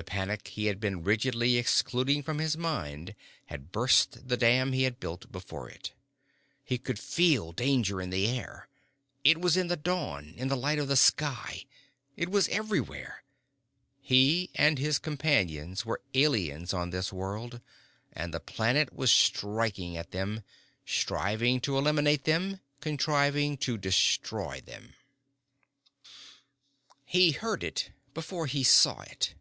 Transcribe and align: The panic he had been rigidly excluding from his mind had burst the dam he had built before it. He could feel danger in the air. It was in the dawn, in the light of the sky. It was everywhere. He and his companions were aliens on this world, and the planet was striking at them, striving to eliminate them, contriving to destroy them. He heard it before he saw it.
The 0.00 0.04
panic 0.04 0.48
he 0.48 0.64
had 0.64 0.80
been 0.80 1.04
rigidly 1.04 1.58
excluding 1.58 2.22
from 2.22 2.38
his 2.38 2.56
mind 2.56 3.14
had 3.48 3.70
burst 3.70 4.28
the 4.30 4.36
dam 4.38 4.72
he 4.72 4.84
had 4.84 4.98
built 4.98 5.30
before 5.30 5.68
it. 5.68 5.92
He 6.64 6.78
could 6.78 6.98
feel 6.98 7.52
danger 7.52 8.00
in 8.00 8.08
the 8.08 8.26
air. 8.26 8.66
It 9.24 9.42
was 9.42 9.58
in 9.58 9.66
the 9.66 9.76
dawn, 9.76 10.32
in 10.38 10.48
the 10.48 10.56
light 10.56 10.78
of 10.78 10.88
the 10.88 10.96
sky. 10.96 11.66
It 12.16 12.30
was 12.30 12.48
everywhere. 12.48 13.24
He 14.00 14.48
and 14.54 14.78
his 14.78 14.98
companions 14.98 15.84
were 15.84 16.00
aliens 16.14 16.72
on 16.72 16.88
this 16.88 17.12
world, 17.12 17.60
and 18.10 18.32
the 18.32 18.40
planet 18.40 18.94
was 18.94 19.12
striking 19.12 19.98
at 19.98 20.12
them, 20.12 20.42
striving 20.86 21.60
to 21.60 21.76
eliminate 21.76 22.24
them, 22.24 22.60
contriving 22.80 23.58
to 23.58 23.76
destroy 23.76 24.62
them. 24.62 24.94
He 27.04 27.32
heard 27.32 27.62
it 27.62 27.90
before 28.14 28.46
he 28.46 28.64
saw 28.64 29.02
it. 29.02 29.34